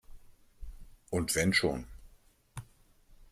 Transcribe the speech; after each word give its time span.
Und 1.11 1.35
wenn 1.35 1.53
schon! 1.53 1.85